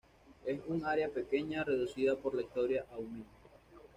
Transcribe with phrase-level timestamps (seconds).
[0.47, 3.31] Es un área pequeña, reducida por la historia a un mínimo.